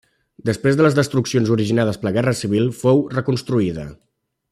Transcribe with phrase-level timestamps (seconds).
[0.49, 3.87] Després de les destruccions originades per la Guerra Civil, fou reconstruïda.